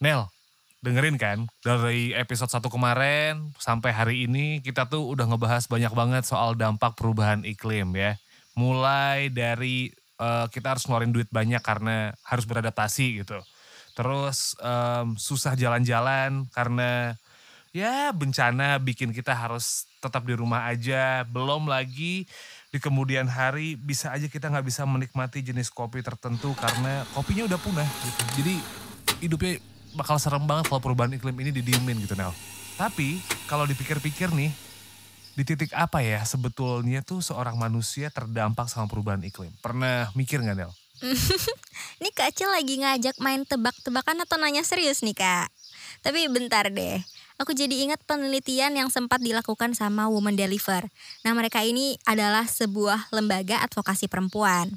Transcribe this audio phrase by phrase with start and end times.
[0.00, 0.32] Nel,
[0.80, 6.24] dengerin kan dari episode 1 kemarin sampai hari ini kita tuh udah ngebahas banyak banget
[6.24, 8.16] soal dampak perubahan iklim ya.
[8.56, 13.44] Mulai dari uh, kita harus ngeluarin duit banyak karena harus beradaptasi gitu.
[13.92, 17.20] Terus um, susah jalan-jalan karena
[17.76, 21.28] ya bencana bikin kita harus tetap di rumah aja.
[21.28, 22.24] Belum lagi
[22.72, 27.60] di kemudian hari bisa aja kita nggak bisa menikmati jenis kopi tertentu karena kopinya udah
[27.60, 28.22] punah gitu.
[28.40, 28.56] Jadi
[29.20, 29.60] hidupnya
[29.94, 32.30] bakal serem banget kalau perubahan iklim ini didiemin gitu Nel.
[32.78, 34.50] Tapi kalau dipikir-pikir nih,
[35.36, 39.52] di titik apa ya sebetulnya tuh seorang manusia terdampak sama perubahan iklim?
[39.62, 40.72] Pernah mikir nggak Nel?
[42.00, 45.48] ini Kak Acil lagi ngajak main tebak-tebakan atau nanya serius nih Kak?
[46.04, 47.00] Tapi bentar deh,
[47.40, 50.88] aku jadi ingat penelitian yang sempat dilakukan sama Women Deliver.
[51.24, 54.76] Nah mereka ini adalah sebuah lembaga advokasi perempuan.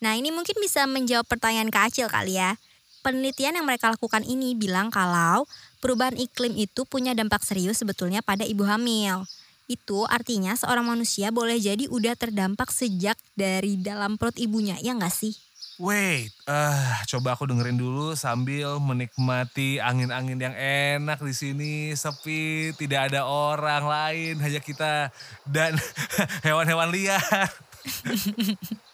[0.00, 2.56] Nah ini mungkin bisa menjawab pertanyaan Kak Acil kali ya.
[3.00, 5.46] Penelitian yang mereka lakukan ini bilang kalau
[5.78, 9.22] perubahan iklim itu punya dampak serius sebetulnya pada ibu hamil.
[9.68, 15.12] Itu artinya seorang manusia boleh jadi udah terdampak sejak dari dalam perut ibunya, ya nggak
[15.12, 15.36] sih?
[15.78, 23.14] Wait, uh, coba aku dengerin dulu sambil menikmati angin-angin yang enak di sini, sepi, tidak
[23.14, 25.14] ada orang lain, hanya kita
[25.46, 25.78] dan
[26.46, 27.22] hewan-hewan liar.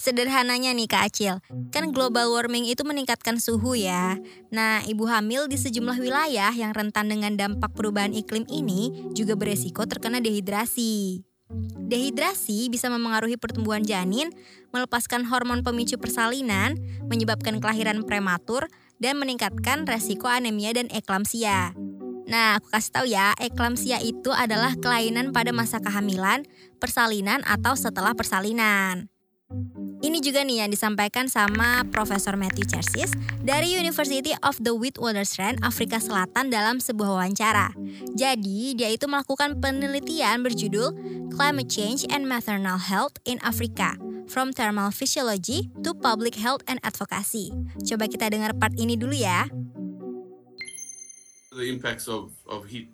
[0.00, 4.16] Sederhananya nih Kak Acil, kan global warming itu meningkatkan suhu ya.
[4.48, 9.84] Nah, ibu hamil di sejumlah wilayah yang rentan dengan dampak perubahan iklim ini juga beresiko
[9.84, 11.20] terkena dehidrasi.
[11.84, 14.32] Dehidrasi bisa memengaruhi pertumbuhan janin,
[14.72, 18.72] melepaskan hormon pemicu persalinan, menyebabkan kelahiran prematur,
[19.04, 21.76] dan meningkatkan resiko anemia dan eklamsia.
[22.24, 26.48] Nah, aku kasih tahu ya, eklamsia itu adalah kelainan pada masa kehamilan,
[26.80, 29.12] persalinan, atau setelah persalinan.
[30.00, 33.12] Ini juga nih yang disampaikan sama Profesor Matthew Chersis
[33.44, 37.76] dari University of the Witwatersrand, Afrika Selatan dalam sebuah wawancara.
[38.16, 40.96] Jadi, dia itu melakukan penelitian berjudul
[41.36, 44.00] Climate Change and Maternal Health in Africa
[44.30, 47.50] From Thermal Physiology to Public Health and Advocacy.
[47.82, 49.50] Coba kita dengar part ini dulu ya.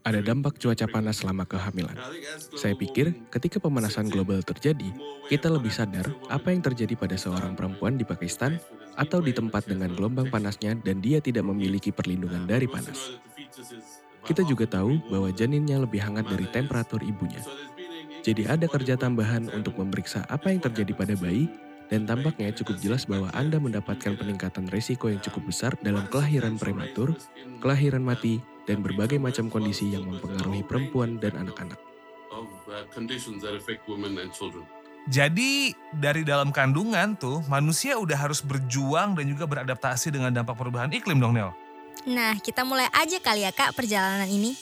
[0.01, 1.93] Ada dampak cuaca panas selama kehamilan.
[2.57, 4.97] Saya pikir ketika pemanasan global terjadi,
[5.29, 8.57] kita lebih sadar apa yang terjadi pada seorang perempuan di Pakistan
[8.97, 13.21] atau di tempat dengan gelombang panasnya dan dia tidak memiliki perlindungan dari panas.
[14.25, 17.45] Kita juga tahu bahwa janinnya lebih hangat dari temperatur ibunya.
[18.25, 21.45] Jadi ada kerja tambahan untuk memeriksa apa yang terjadi pada bayi
[21.87, 27.15] dan tampaknya cukup jelas bahwa Anda mendapatkan peningkatan risiko yang cukup besar dalam kelahiran prematur,
[27.63, 31.79] kelahiran mati, dan berbagai macam kondisi yang mempengaruhi perempuan dan anak-anak.
[35.07, 40.91] Jadi dari dalam kandungan tuh manusia udah harus berjuang dan juga beradaptasi dengan dampak perubahan
[40.91, 41.55] iklim dong Nel.
[42.11, 44.59] Nah kita mulai aja kali ya kak perjalanan ini.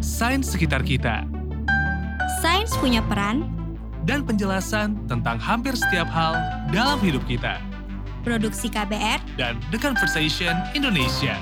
[0.00, 1.28] Sains sekitar kita.
[2.40, 3.59] Sains punya peran
[4.04, 6.36] dan penjelasan tentang hampir setiap hal
[6.72, 7.60] dalam hidup kita.
[8.20, 11.40] Produksi KBR dan The Conversation Indonesia.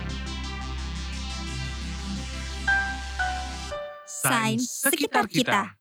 [4.07, 5.79] Sains sekitar kita.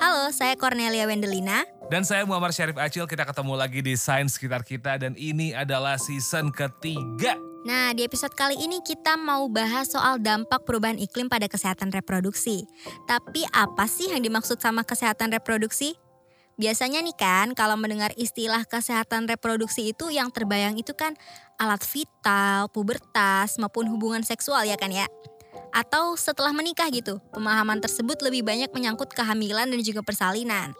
[0.00, 1.66] Halo, saya Cornelia Wendelina.
[1.90, 5.98] Dan saya Muhammad Syarif Acil, kita ketemu lagi di Sains Sekitar Kita dan ini adalah
[5.98, 7.49] season ketiga.
[7.60, 12.64] Nah, di episode kali ini kita mau bahas soal dampak perubahan iklim pada kesehatan reproduksi.
[13.04, 15.92] Tapi apa sih yang dimaksud sama kesehatan reproduksi?
[16.56, 21.12] Biasanya nih kan kalau mendengar istilah kesehatan reproduksi itu yang terbayang itu kan
[21.60, 25.04] alat vital, pubertas maupun hubungan seksual ya kan ya.
[25.76, 30.72] Atau setelah menikah gitu, pemahaman tersebut lebih banyak menyangkut kehamilan dan juga persalinan.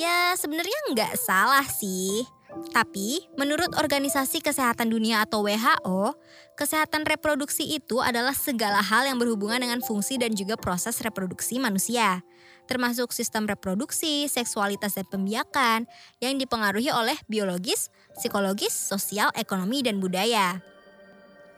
[0.00, 2.24] Ya sebenarnya nggak salah sih.
[2.72, 6.12] Tapi, menurut Organisasi Kesehatan Dunia atau WHO,
[6.60, 12.20] kesehatan reproduksi itu adalah segala hal yang berhubungan dengan fungsi dan juga proses reproduksi manusia
[12.66, 15.86] termasuk sistem reproduksi, seksualitas dan pembiakan
[16.18, 17.88] yang dipengaruhi oleh biologis,
[18.18, 20.60] psikologis, sosial, ekonomi, dan budaya.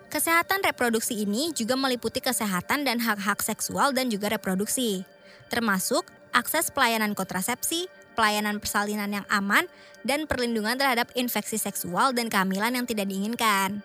[0.08, 5.04] Kesehatan reproduksi ini juga meliputi kesehatan dan hak-hak seksual dan juga reproduksi,
[5.52, 9.70] termasuk akses pelayanan kontrasepsi, pelayanan persalinan yang aman,
[10.02, 13.78] dan perlindungan terhadap infeksi seksual dan kehamilan yang tidak diinginkan.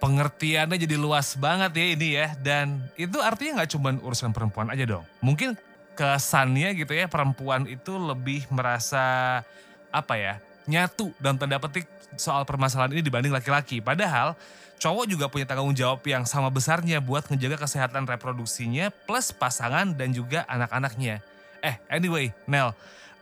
[0.00, 4.88] Pengertiannya jadi luas banget ya ini ya, dan itu artinya nggak cuma urusan perempuan aja
[4.88, 5.04] dong.
[5.20, 5.56] Mungkin
[5.96, 9.40] kesannya gitu ya perempuan itu lebih merasa
[9.88, 10.34] apa ya
[10.68, 11.88] nyatu dan tanda petik
[12.20, 13.80] soal permasalahan ini dibanding laki-laki.
[13.80, 14.36] Padahal
[14.76, 20.12] cowok juga punya tanggung jawab yang sama besarnya buat ngejaga kesehatan reproduksinya plus pasangan dan
[20.12, 21.24] juga anak-anaknya.
[21.64, 22.76] Eh anyway Nel,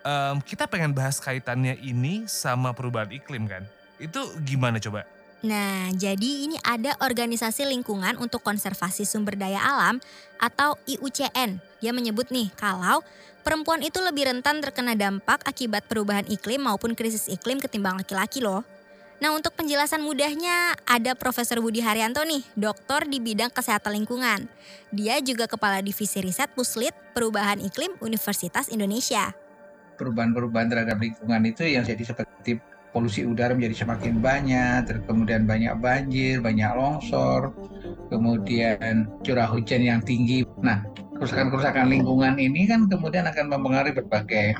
[0.04, 3.64] um, kita pengen bahas kaitannya ini sama perubahan iklim kan.
[3.98, 5.08] Itu gimana coba?
[5.44, 10.00] Nah, jadi ini ada organisasi lingkungan untuk konservasi sumber daya alam
[10.40, 11.60] atau IUCN.
[11.84, 13.04] Dia menyebut nih kalau
[13.44, 18.64] perempuan itu lebih rentan terkena dampak akibat perubahan iklim maupun krisis iklim ketimbang laki-laki loh.
[19.20, 24.48] Nah untuk penjelasan mudahnya ada Profesor Budi Haryanto nih, doktor di bidang kesehatan lingkungan.
[24.96, 29.43] Dia juga Kepala Divisi Riset Puslit Perubahan Iklim Universitas Indonesia.
[29.94, 32.58] Perubahan-perubahan terhadap lingkungan itu yang jadi seperti
[32.94, 37.50] polusi udara menjadi semakin banyak, terus kemudian banyak banjir, banyak longsor,
[38.06, 40.46] kemudian curah hujan yang tinggi.
[40.62, 40.86] Nah,
[41.18, 44.54] kerusakan-kerusakan lingkungan ini kan kemudian akan mempengaruhi berbagai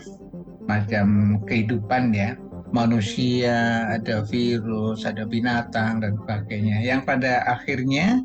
[0.66, 2.34] macam kehidupan ya.
[2.74, 6.82] Manusia, ada virus, ada binatang, dan sebagainya.
[6.82, 8.18] Yang pada akhirnya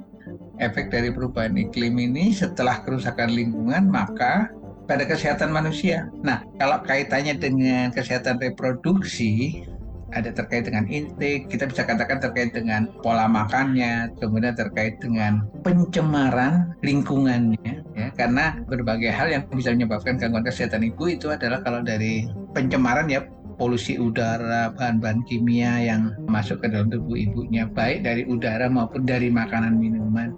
[0.57, 4.49] efek dari perubahan iklim ini setelah kerusakan lingkungan maka
[4.89, 6.09] pada kesehatan manusia.
[6.25, 9.61] Nah, kalau kaitannya dengan kesehatan reproduksi,
[10.09, 16.73] ada terkait dengan intake, kita bisa katakan terkait dengan pola makannya, kemudian terkait dengan pencemaran
[16.81, 22.25] lingkungannya, ya, karena berbagai hal yang bisa menyebabkan gangguan kesehatan ibu itu adalah kalau dari
[22.57, 23.21] pencemaran ya
[23.59, 29.27] polusi udara, bahan-bahan kimia yang masuk ke dalam tubuh ibunya, baik dari udara maupun dari
[29.29, 30.31] makanan minuman.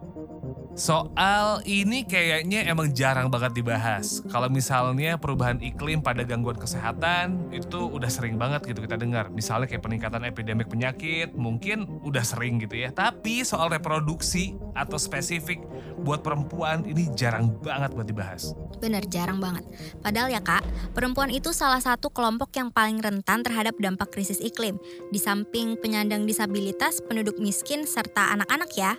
[0.72, 4.24] Soal ini kayaknya emang jarang banget dibahas.
[4.32, 9.28] Kalau misalnya perubahan iklim pada gangguan kesehatan itu udah sering banget gitu kita dengar.
[9.28, 12.90] Misalnya kayak peningkatan epidemik penyakit mungkin udah sering gitu ya.
[12.96, 15.60] Tapi soal reproduksi atau spesifik
[16.08, 18.56] buat perempuan ini jarang banget buat dibahas.
[18.80, 19.68] Bener jarang banget.
[20.00, 20.64] Padahal ya kak,
[20.96, 24.80] perempuan itu salah satu kelompok yang paling rentan terhadap dampak krisis iklim.
[25.12, 28.96] Di samping penyandang disabilitas, penduduk miskin, serta anak-anak ya.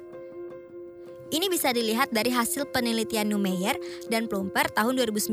[1.33, 3.81] Ini bisa dilihat dari hasil penelitian Numeyer
[4.13, 5.33] dan Plumper tahun 2009.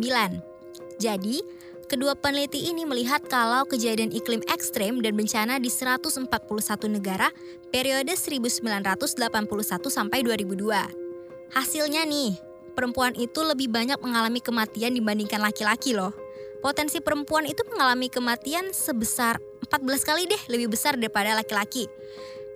[0.96, 1.44] Jadi,
[1.92, 6.24] kedua peneliti ini melihat kalau kejadian iklim ekstrem dan bencana di 141
[6.88, 7.28] negara
[7.68, 8.80] periode 1981
[9.92, 11.52] sampai 2002.
[11.52, 12.40] Hasilnya nih,
[12.80, 16.16] perempuan itu lebih banyak mengalami kematian dibandingkan laki-laki loh.
[16.64, 19.36] Potensi perempuan itu mengalami kematian sebesar
[19.68, 21.92] 14 kali deh lebih besar daripada laki-laki.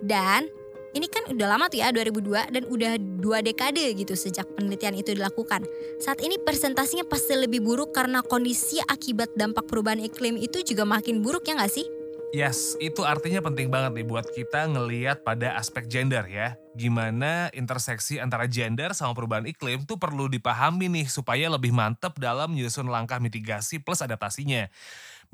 [0.00, 0.48] Dan
[0.94, 5.12] ini kan udah lama tuh ya 2002 dan udah dua dekade gitu sejak penelitian itu
[5.12, 5.66] dilakukan.
[5.98, 11.20] Saat ini presentasinya pasti lebih buruk karena kondisi akibat dampak perubahan iklim itu juga makin
[11.20, 11.86] buruk ya nggak sih?
[12.34, 16.58] Yes, itu artinya penting banget nih buat kita ngeliat pada aspek gender ya.
[16.74, 22.50] Gimana interseksi antara gender sama perubahan iklim tuh perlu dipahami nih supaya lebih mantep dalam
[22.50, 24.66] menyusun langkah mitigasi plus adaptasinya.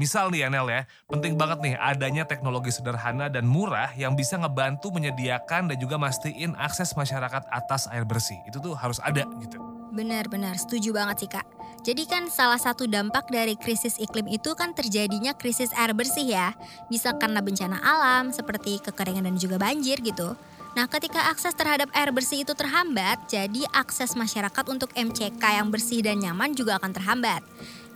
[0.01, 4.89] Misal nih Anel ya, penting banget nih adanya teknologi sederhana dan murah yang bisa ngebantu
[4.89, 8.41] menyediakan dan juga mastiin akses masyarakat atas air bersih.
[8.49, 9.61] Itu tuh harus ada gitu.
[9.93, 11.45] Benar-benar, setuju banget sih kak.
[11.85, 16.57] Jadi kan salah satu dampak dari krisis iklim itu kan terjadinya krisis air bersih ya.
[16.89, 20.33] Bisa karena bencana alam seperti kekeringan dan juga banjir gitu.
[20.73, 26.01] Nah ketika akses terhadap air bersih itu terhambat, jadi akses masyarakat untuk MCK yang bersih
[26.01, 27.45] dan nyaman juga akan terhambat.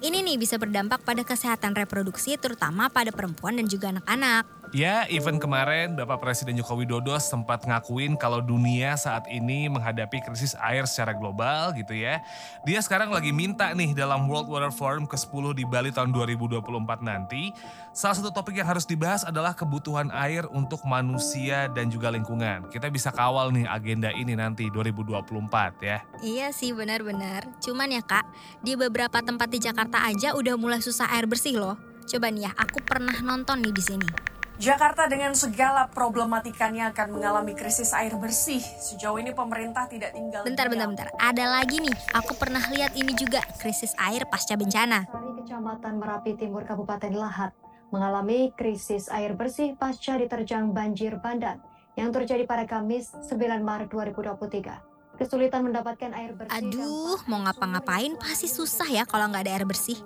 [0.05, 4.45] Ini nih bisa berdampak pada kesehatan reproduksi terutama pada perempuan dan juga anak-anak.
[4.75, 10.59] Ya, even kemarin Bapak Presiden Joko Widodo sempat ngakuin kalau dunia saat ini menghadapi krisis
[10.59, 12.19] air secara global gitu ya.
[12.67, 16.59] Dia sekarang lagi minta nih dalam World Water Forum ke-10 di Bali tahun 2024
[17.07, 17.55] nanti,
[17.95, 22.67] salah satu topik yang harus dibahas adalah kebutuhan air untuk manusia dan juga lingkungan.
[22.67, 26.03] Kita bisa kawal nih agenda ini nanti 2024 ya.
[26.19, 27.47] Iya sih benar-benar.
[27.63, 28.27] Cuman ya kak,
[28.59, 31.79] di beberapa tempat di Jakarta aja udah mulai susah air bersih loh.
[32.05, 34.09] Coba nih ya, aku pernah nonton nih di sini.
[34.55, 38.63] Jakarta dengan segala problematikanya akan mengalami krisis air bersih.
[38.63, 40.47] Sejauh ini pemerintah tidak tinggal.
[40.47, 41.09] Bentar, bentar, bentar.
[41.19, 41.95] Ada lagi nih.
[42.15, 45.11] Aku pernah lihat ini juga krisis air pasca bencana.
[45.43, 47.51] Kecamatan Merapi Timur Kabupaten Lahat
[47.91, 51.59] mengalami krisis air bersih pasca diterjang banjir bandang
[51.99, 54.94] yang terjadi pada Kamis 9 Maret 2023.
[55.15, 56.55] Kesulitan mendapatkan air bersih.
[56.59, 59.99] Aduh, mau ngapa-ngapain pasti susah ya kalau nggak ada air bersih.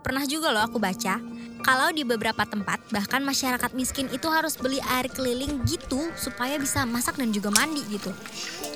[0.00, 1.20] Pernah juga loh aku baca,
[1.60, 6.88] kalau di beberapa tempat bahkan masyarakat miskin itu harus beli air keliling gitu supaya bisa
[6.88, 8.08] masak dan juga mandi gitu.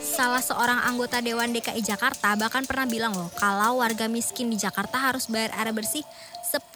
[0.05, 5.01] Salah seorang anggota Dewan DKI Jakarta bahkan pernah bilang loh kalau warga miskin di Jakarta
[5.01, 6.05] harus bayar air bersih
[6.45, 6.71] 10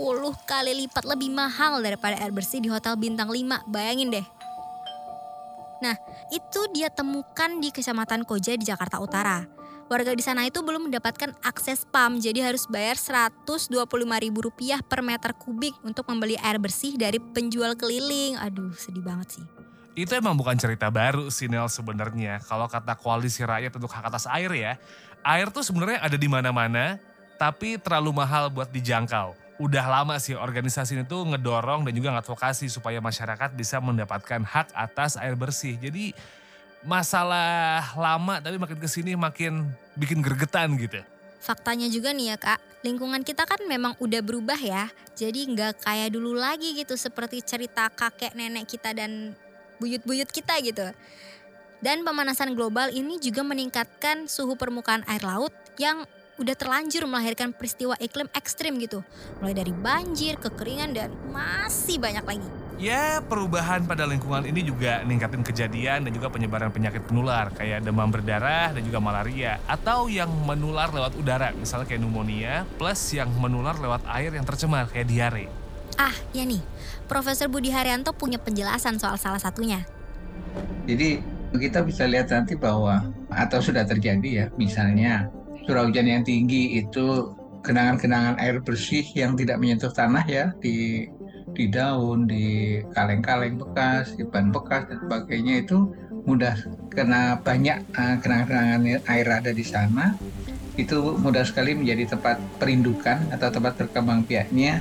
[0.49, 3.69] kali lipat lebih mahal daripada air bersih di hotel bintang 5.
[3.69, 4.27] Bayangin deh.
[5.79, 5.95] Nah,
[6.35, 9.47] itu dia temukan di Kecamatan Koja di Jakarta Utara.
[9.89, 15.73] Warga di sana itu belum mendapatkan akses PAM, jadi harus bayar Rp125.000 per meter kubik
[15.81, 18.37] untuk membeli air bersih dari penjual keliling.
[18.37, 19.47] Aduh, sedih banget sih.
[19.97, 22.37] Itu emang bukan cerita baru sih Nel sebenarnya.
[22.45, 24.73] Kalau kata koalisi rakyat untuk hak atas air ya,
[25.25, 27.01] air tuh sebenarnya ada di mana-mana,
[27.41, 29.48] tapi terlalu mahal buat dijangkau.
[29.59, 34.71] Udah lama sih organisasi ini tuh ngedorong dan juga ngadvokasi supaya masyarakat bisa mendapatkan hak
[34.71, 35.75] atas air bersih.
[35.75, 36.15] Jadi
[36.87, 39.67] masalah lama tapi makin ke sini makin
[39.99, 41.03] bikin gergetan gitu.
[41.43, 44.91] Faktanya juga nih ya kak, lingkungan kita kan memang udah berubah ya.
[45.19, 49.35] Jadi nggak kayak dulu lagi gitu seperti cerita kakek nenek kita dan
[49.83, 50.87] buyut-buyut kita gitu.
[51.79, 56.03] Dan pemanasan global ini juga meningkatkan suhu permukaan air laut yang
[56.39, 59.03] udah terlanjur melahirkan peristiwa iklim ekstrim gitu.
[59.43, 62.49] Mulai dari banjir, kekeringan, dan masih banyak lagi.
[62.79, 68.07] Ya perubahan pada lingkungan ini juga ningkatin kejadian dan juga penyebaran penyakit penular kayak demam
[68.07, 69.59] berdarah dan juga malaria.
[69.67, 74.87] Atau yang menular lewat udara misalnya kayak pneumonia plus yang menular lewat air yang tercemar
[74.95, 75.51] kayak diare.
[75.99, 76.63] Ah ya nih,
[77.11, 79.83] Profesor Budi Haryanto punya penjelasan soal salah satunya.
[80.87, 81.19] Jadi
[81.59, 85.27] kita bisa lihat nanti bahwa atau sudah terjadi ya misalnya
[85.69, 91.05] curah hujan yang tinggi itu genangan-genangan air bersih yang tidak menyentuh tanah ya di
[91.53, 95.93] di daun, di kaleng-kaleng bekas, di ban bekas dan sebagainya itu
[96.25, 96.57] mudah
[96.89, 100.17] kena banyak uh, genangan-genangan air ada di sana
[100.81, 104.81] itu mudah sekali menjadi tempat perindukan atau tempat berkembang biaknya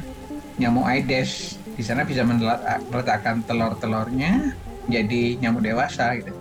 [0.56, 1.60] nyamuk Aedes.
[1.76, 4.56] Di sana bisa meletakkan telur-telurnya
[4.88, 6.32] jadi nyamuk dewasa gitu.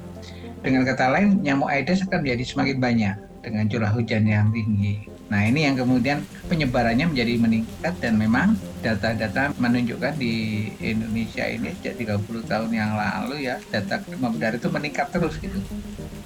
[0.61, 5.07] Dengan kata lain, nyamuk Aedes akan menjadi semakin banyak dengan curah hujan yang tinggi.
[5.31, 12.19] Nah ini yang kemudian penyebarannya menjadi meningkat dan memang data-data menunjukkan di Indonesia ini sejak
[12.19, 15.59] 30 tahun yang lalu ya data demam berdarah itu meningkat terus gitu.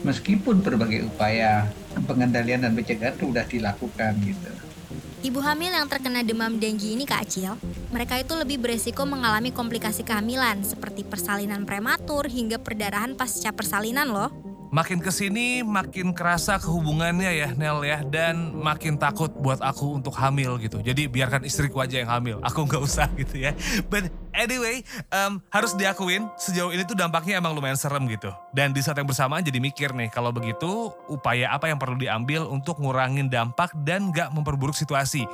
[0.00, 1.69] Meskipun berbagai upaya
[2.09, 4.50] pengendalian dan pencegahan itu sudah dilakukan gitu.
[5.21, 7.53] Ibu hamil yang terkena demam denggi ini Kak Acil,
[7.93, 14.50] mereka itu lebih beresiko mengalami komplikasi kehamilan seperti persalinan prematur hingga perdarahan pasca persalinan loh.
[14.71, 20.15] Makin ke sini makin kerasa kehubungannya ya Nel ya dan makin takut buat aku untuk
[20.15, 20.79] hamil gitu.
[20.79, 23.53] Jadi biarkan istriku aja yang hamil, aku nggak usah gitu ya.
[23.91, 28.31] But anyway, um, harus diakuin sejauh ini tuh dampaknya emang lumayan serem gitu.
[28.55, 32.47] Dan di saat yang bersamaan jadi mikir nih kalau begitu upaya apa yang perlu diambil
[32.47, 35.27] untuk ngurangin dampak dan nggak memperburuk situasi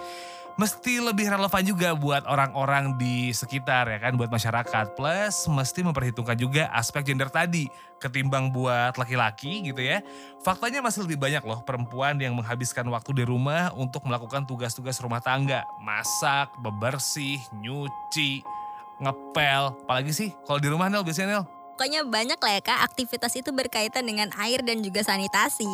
[0.57, 4.17] mesti lebih relevan juga buat orang-orang di sekitar ya kan?
[4.17, 4.97] Buat masyarakat.
[4.97, 7.69] Plus mesti memperhitungkan juga aspek gender tadi.
[7.97, 10.01] Ketimbang buat laki-laki gitu ya.
[10.45, 15.21] Faktanya masih lebih banyak loh perempuan yang menghabiskan waktu di rumah untuk melakukan tugas-tugas rumah
[15.21, 15.65] tangga.
[15.81, 18.41] Masak bebersih nyuci
[19.01, 19.77] ngepel.
[19.85, 21.45] Apalagi sih kalau di rumah Nel biasanya Nel?
[21.77, 25.69] Pokoknya banyak lah ya kak aktivitas itu berkaitan dengan air dan juga sanitasi.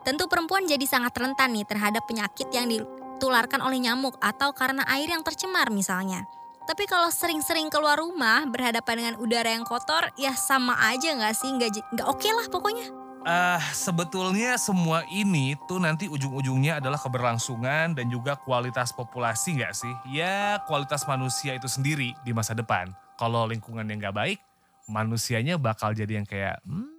[0.00, 2.80] Tentu perempuan jadi sangat rentan nih terhadap penyakit yang di,
[3.22, 6.26] ditularkan oleh nyamuk atau karena air yang tercemar misalnya.
[6.66, 11.54] Tapi kalau sering-sering keluar rumah berhadapan dengan udara yang kotor, ya sama aja nggak sih?
[11.54, 12.90] Nggak oke okay lah pokoknya.
[13.22, 19.94] Uh, sebetulnya semua ini tuh nanti ujung-ujungnya adalah keberlangsungan dan juga kualitas populasi nggak sih?
[20.10, 22.90] Ya kualitas manusia itu sendiri di masa depan.
[23.14, 24.38] Kalau lingkungan yang nggak baik,
[24.90, 26.90] manusianya bakal jadi yang kayak, hmm,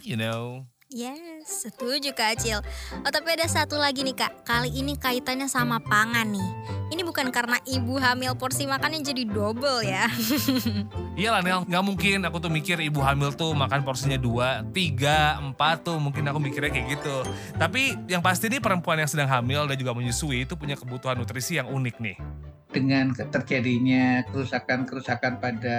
[0.00, 2.62] you know, Yes, setuju Kak Acil.
[3.02, 6.50] Oh tapi ada satu lagi nih Kak, kali ini kaitannya sama pangan nih.
[6.94, 10.06] Ini bukan karena ibu hamil porsi makannya jadi double ya.
[11.18, 15.90] Iyalah Nel, gak mungkin aku tuh mikir ibu hamil tuh makan porsinya dua, tiga, empat
[15.90, 17.16] tuh mungkin aku mikirnya kayak gitu.
[17.58, 21.58] Tapi yang pasti nih perempuan yang sedang hamil dan juga menyusui itu punya kebutuhan nutrisi
[21.58, 22.16] yang unik nih
[22.76, 25.78] dengan terjadinya kerusakan-kerusakan pada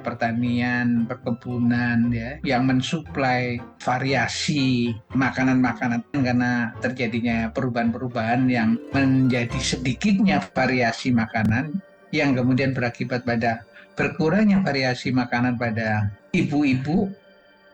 [0.00, 11.76] pertanian, perkebunan ya yang mensuplai variasi makanan-makanan karena terjadinya perubahan-perubahan yang menjadi sedikitnya variasi makanan
[12.08, 17.12] yang kemudian berakibat pada berkurangnya variasi makanan pada ibu-ibu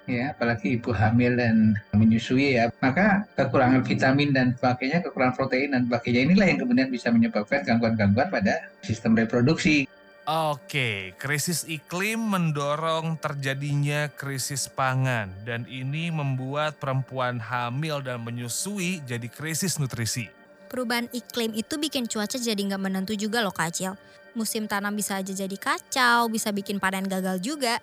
[0.07, 5.91] ya apalagi ibu hamil dan menyusui ya maka kekurangan vitamin dan sebagainya kekurangan protein dan
[5.91, 9.91] sebagainya inilah yang kemudian bisa menyebabkan gangguan-gangguan pada sistem reproduksi
[10.27, 19.31] Oke, krisis iklim mendorong terjadinya krisis pangan dan ini membuat perempuan hamil dan menyusui jadi
[19.31, 20.27] krisis nutrisi.
[20.67, 23.95] Perubahan iklim itu bikin cuaca jadi nggak menentu juga loh kacil.
[24.35, 27.79] Musim tanam bisa aja jadi kacau, bisa bikin panen gagal juga.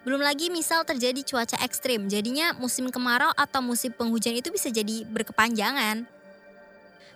[0.00, 5.04] Belum lagi misal terjadi cuaca ekstrim, jadinya musim kemarau atau musim penghujan itu bisa jadi
[5.04, 6.08] berkepanjangan.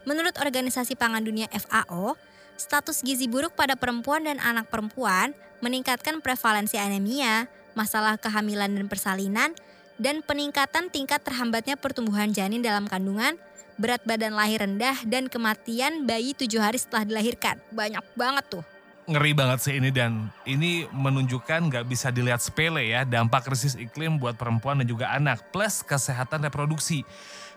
[0.04, 2.12] Menurut Organisasi Pangan Dunia FAO,
[2.60, 5.32] status gizi buruk pada perempuan dan anak perempuan
[5.64, 9.56] meningkatkan prevalensi anemia, masalah kehamilan dan persalinan,
[9.96, 13.40] dan peningkatan tingkat terhambatnya pertumbuhan janin dalam kandungan,
[13.80, 17.56] berat badan lahir rendah, dan kematian bayi tujuh hari setelah dilahirkan.
[17.72, 18.73] Banyak banget tuh
[19.04, 24.16] ngeri banget sih ini dan ini menunjukkan nggak bisa dilihat sepele ya dampak krisis iklim
[24.16, 27.04] buat perempuan dan juga anak plus kesehatan reproduksi.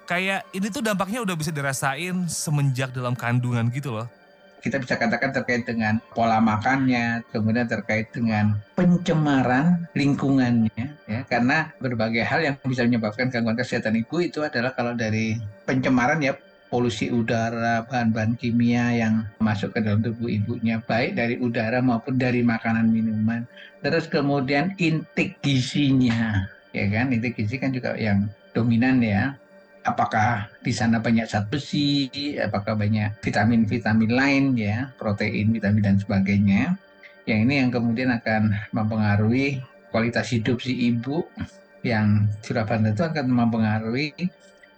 [0.08, 4.08] Kayak ini tuh dampaknya udah bisa dirasain semenjak dalam kandungan gitu loh.
[4.58, 12.26] kita bisa katakan terkait dengan pola makannya, kemudian terkait dengan pencemaran lingkungannya, ya karena berbagai
[12.26, 16.36] hal yang bisa menyebabkan gangguan kesehatan ibu itu adalah kalau dari pencemaran ya
[16.68, 22.44] polusi udara, bahan-bahan kimia yang masuk ke dalam tubuh ibunya, baik dari udara maupun dari
[22.44, 23.48] makanan minuman.
[23.80, 27.16] Terus kemudian intik gizinya, ya kan?
[27.16, 29.38] Intik gizi kan juga yang dominan ya
[29.88, 36.76] apakah di sana banyak zat besi, apakah banyak vitamin-vitamin lain ya, protein, vitamin dan sebagainya.
[37.24, 41.24] Yang ini yang kemudian akan mempengaruhi kualitas hidup si ibu
[41.88, 44.12] yang Surabaya itu akan mempengaruhi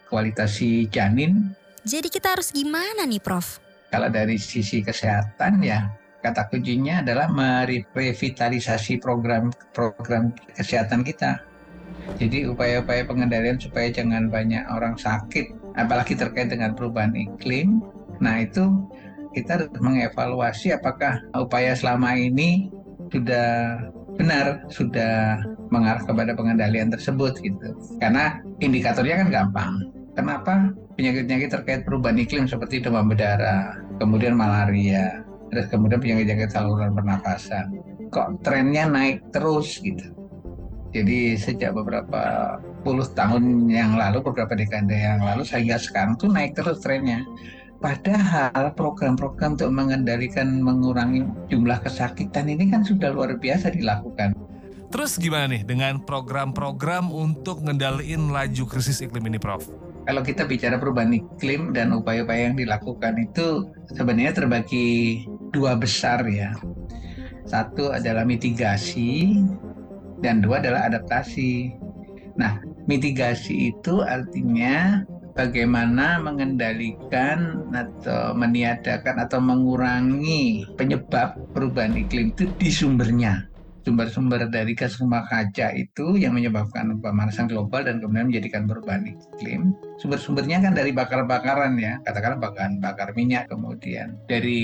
[0.10, 1.58] kualitas si janin.
[1.88, 3.62] Jadi kita harus gimana nih Prof?
[3.90, 11.50] Kalau dari sisi kesehatan ya kata kuncinya adalah merevitalisasi program-program kesehatan kita
[12.18, 17.84] jadi upaya-upaya pengendalian supaya jangan banyak orang sakit, apalagi terkait dengan perubahan iklim.
[18.20, 18.90] Nah itu
[19.38, 22.74] kita harus mengevaluasi apakah upaya selama ini
[23.14, 23.80] sudah
[24.18, 27.78] benar, sudah mengarah kepada pengendalian tersebut gitu.
[28.02, 29.74] Karena indikatornya kan gampang.
[30.20, 37.80] Kenapa penyakit-penyakit terkait perubahan iklim seperti demam berdarah, kemudian malaria, terus kemudian penyakit-penyakit saluran pernafasan,
[38.12, 40.20] kok trennya naik terus gitu
[40.90, 46.58] jadi sejak beberapa puluh tahun yang lalu, beberapa dekade yang lalu, sehingga sekarang tuh naik
[46.58, 47.22] terus trennya.
[47.80, 54.36] Padahal program-program untuk mengendalikan, mengurangi jumlah kesakitan ini kan sudah luar biasa dilakukan.
[54.90, 59.64] Terus gimana nih dengan program-program untuk ngendaliin laju krisis iklim ini, Prof?
[60.10, 65.22] Kalau kita bicara perubahan iklim dan upaya-upaya yang dilakukan itu sebenarnya terbagi
[65.54, 66.58] dua besar ya.
[67.46, 69.38] Satu adalah mitigasi,
[70.18, 71.78] dan dua adalah adaptasi.
[72.42, 72.58] Nah,
[72.90, 75.06] mitigasi itu artinya
[75.38, 83.49] bagaimana mengendalikan atau meniadakan atau mengurangi penyebab perubahan iklim itu di sumbernya
[83.84, 89.72] sumber-sumber dari gas rumah kaca itu yang menyebabkan pemanasan global dan kemudian menjadikan perubahan iklim.
[90.00, 94.62] Sumber-sumbernya kan dari bakar-bakaran ya, katakanlah bahan bakar minyak, kemudian dari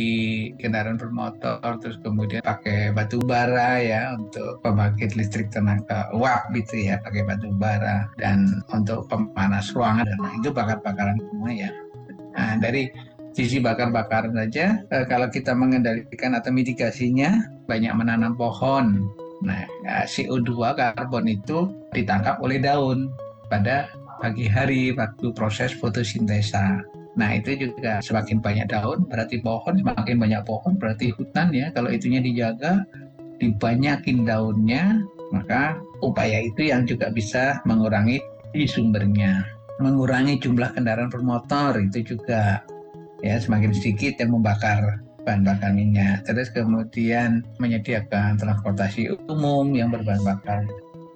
[0.60, 7.00] kendaraan bermotor, terus kemudian pakai batu bara ya untuk pembangkit listrik tenaga uap gitu ya,
[7.04, 11.72] pakai batu bara dan untuk pemanas ruangan dan itu bakar-bakaran semua ya.
[12.36, 12.92] Nah, dari
[13.36, 19.12] sisi bakar-bakar saja e, kalau kita mengendalikan atau mitigasinya banyak menanam pohon.
[19.44, 23.12] Nah, ya, CO2 karbon itu ditangkap oleh daun
[23.52, 23.92] pada
[24.24, 26.80] pagi hari waktu proses fotosintesa.
[27.20, 31.68] Nah, itu juga semakin banyak daun berarti pohon, semakin banyak pohon berarti hutan ya.
[31.76, 32.88] Kalau itunya dijaga,
[33.44, 35.04] dibanyakin daunnya,
[35.36, 38.20] maka upaya itu yang juga bisa mengurangi
[38.56, 39.44] di sumbernya.
[39.84, 42.64] Mengurangi jumlah kendaraan bermotor itu juga
[43.26, 46.22] ya semakin sedikit yang membakar bahan bakar minyak.
[46.30, 50.62] Terus kemudian menyediakan transportasi umum yang berbahan bakar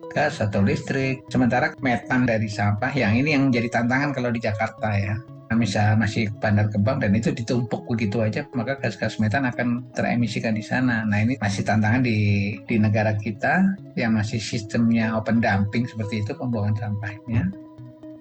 [0.09, 1.21] gas atau listrik.
[1.29, 5.15] Sementara metan dari sampah yang ini yang menjadi tantangan kalau di Jakarta ya.
[5.49, 10.53] Nah, misal masih bandar kembang dan itu ditumpuk begitu aja, maka gas-gas metan akan teremisikan
[10.53, 11.01] di sana.
[11.09, 13.65] Nah ini masih tantangan di di negara kita
[13.97, 17.49] yang masih sistemnya open dumping seperti itu pembuangan sampahnya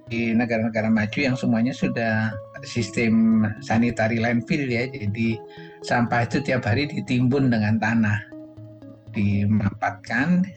[0.08, 2.32] di negara-negara maju yang semuanya sudah
[2.64, 4.88] sistem sanitary landfill ya.
[4.88, 5.38] Jadi
[5.84, 8.18] sampah itu tiap hari ditimbun dengan tanah,
[9.12, 10.48] dimampatkan,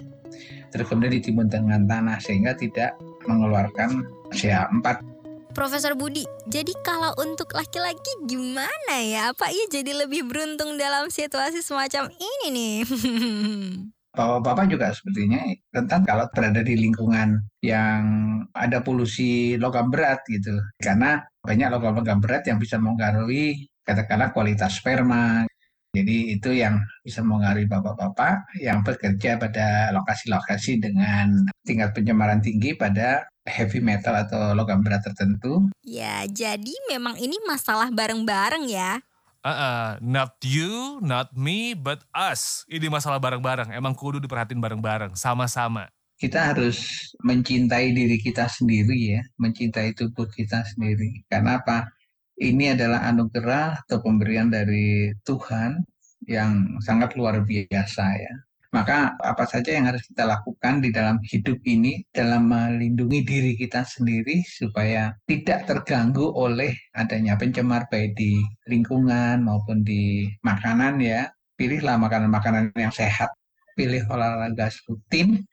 [0.73, 2.95] terus kemudian ditimbun dengan tanah sehingga tidak
[3.27, 5.11] mengeluarkan CO4.
[5.51, 9.35] Profesor Budi, jadi kalau untuk laki-laki gimana ya?
[9.35, 12.77] Apa ia jadi lebih beruntung dalam situasi semacam ini nih?
[14.11, 15.39] Bapak-bapak juga sepertinya
[15.71, 18.03] tentang kalau berada di lingkungan yang
[18.51, 20.59] ada polusi logam berat gitu.
[20.83, 25.47] Karena banyak logam-logam berat yang bisa mengaruhi katakanlah kualitas sperma.
[25.91, 33.27] Jadi itu yang bisa mengaruhi bapak-bapak yang bekerja pada lokasi-lokasi dengan tingkat pencemaran tinggi pada
[33.43, 35.67] heavy metal atau logam berat tertentu.
[35.83, 39.03] Ya, jadi memang ini masalah bareng-bareng ya.
[39.41, 42.61] Uh, uh, not you, not me, but us.
[42.69, 43.73] Ini masalah bareng-bareng.
[43.73, 45.89] Emang kudu diperhatiin bareng-bareng, sama-sama.
[46.21, 46.85] Kita harus
[47.25, 51.25] mencintai diri kita sendiri ya, mencintai tubuh kita sendiri.
[51.25, 51.89] Karena apa?
[52.37, 55.81] Ini adalah anugerah atau pemberian dari Tuhan
[56.29, 58.35] yang sangat luar biasa ya.
[58.71, 63.83] Maka apa saja yang harus kita lakukan di dalam hidup ini dalam melindungi diri kita
[63.83, 68.39] sendiri supaya tidak terganggu oleh adanya pencemar baik di
[68.71, 71.27] lingkungan maupun di makanan ya.
[71.59, 73.29] Pilihlah makanan-makanan yang sehat,
[73.77, 75.45] pilih olahraga rutin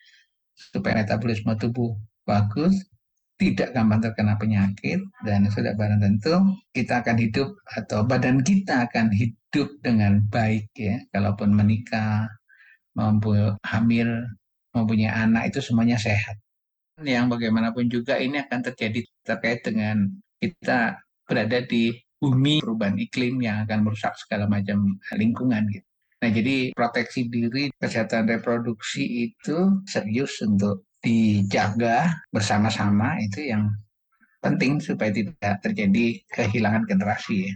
[0.56, 2.72] supaya metabolisme tubuh bagus,
[3.38, 6.34] tidak gampang terkena penyakit dan sudah barang tentu
[6.74, 12.26] kita akan hidup atau badan kita akan hidup dengan baik ya kalaupun menikah
[12.98, 13.30] mampu
[13.62, 14.26] hamil
[14.74, 16.34] mempunyai anak itu semuanya sehat
[17.06, 20.10] yang bagaimanapun juga ini akan terjadi terkait dengan
[20.42, 25.86] kita berada di bumi perubahan iklim yang akan merusak segala macam lingkungan gitu.
[26.18, 33.70] Nah, jadi proteksi diri kesehatan reproduksi itu serius untuk dijaga bersama-sama itu yang
[34.42, 37.54] penting supaya tidak terjadi kehilangan generasi ya.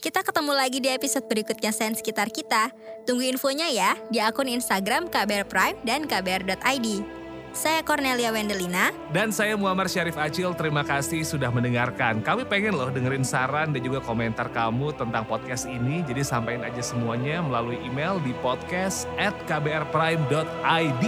[0.00, 2.72] Kita ketemu lagi di episode berikutnya Sains Sekitar Kita.
[3.04, 7.04] Tunggu infonya ya di akun Instagram KBR Prime dan kbr.id.
[7.52, 8.96] Saya Cornelia Wendelina.
[9.12, 12.24] Dan saya Muammar Syarif Acil, terima kasih sudah mendengarkan.
[12.24, 16.00] Kami pengen loh dengerin saran dan juga komentar kamu tentang podcast ini.
[16.08, 21.04] Jadi sampaikan aja semuanya melalui email di podcast at kbrprime.id.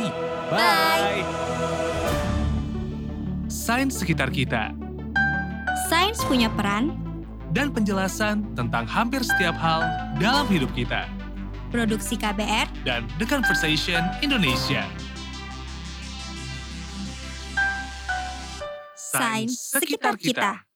[0.53, 1.25] Bye!
[3.49, 4.77] Sains sekitar kita
[5.89, 7.12] Sains punya peran
[7.53, 9.85] dan penjelasan tentang hampir setiap hal
[10.17, 11.07] dalam hidup kita.
[11.73, 14.85] produksi KBR Dan The Conversation Indonesia.
[18.93, 20.72] Sains Sekitar Kita.